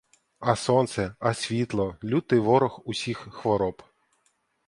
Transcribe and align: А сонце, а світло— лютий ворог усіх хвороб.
А 0.39 0.55
сонце, 0.55 1.15
а 1.19 1.33
світло— 1.33 1.95
лютий 2.03 2.39
ворог 2.39 2.81
усіх 2.85 3.17
хвороб. 3.17 3.81